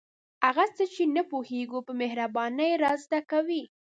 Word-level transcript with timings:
هغه 0.45 0.65
څه 0.75 0.83
چې 0.93 1.03
نه 1.15 1.23
پوهیږو 1.31 1.79
په 1.87 1.93
مهربانۍ 2.01 2.71
را 2.83 2.93
زده 3.03 3.19
کوي. 3.31 3.63